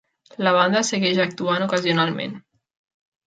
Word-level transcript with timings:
La 0.45 0.53
banda 0.53 0.81
segueix 0.87 1.19
actuant 1.25 1.65
ocasionalment. 1.67 2.35